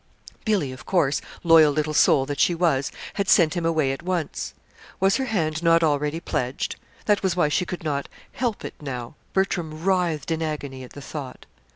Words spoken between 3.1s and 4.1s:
had sent him away at